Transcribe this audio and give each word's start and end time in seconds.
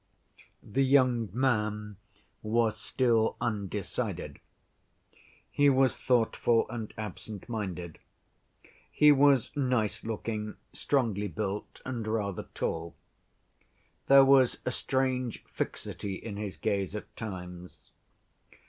The 0.63 0.81
young 0.83 1.29
man 1.31 1.97
was 2.41 2.75
still 2.75 3.35
undecided. 3.39 4.39
He 5.51 5.69
was 5.69 5.95
thoughtful 5.95 6.67
and 6.71 6.89
absent‐minded. 6.95 7.97
He 8.89 9.11
was 9.11 9.51
nice‐ 9.51 10.03
looking, 10.03 10.55
strongly 10.73 11.27
built, 11.27 11.83
and 11.85 12.07
rather 12.07 12.47
tall. 12.55 12.95
There 14.07 14.25
was 14.25 14.57
a 14.65 14.71
strange 14.71 15.43
fixity 15.43 16.15
in 16.15 16.35
his 16.35 16.57
gaze 16.57 16.95
at 16.95 17.15
times. 17.15 17.91